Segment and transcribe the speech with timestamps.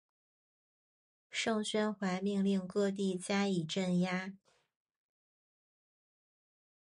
[1.29, 4.33] 盛宣怀命令各地加以镇压。